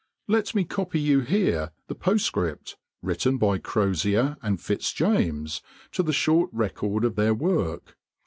[0.27, 6.11] Let me copy for you here the postscript, written by Crozier and Fitzjames, to the
[6.11, 7.95] short record of their work.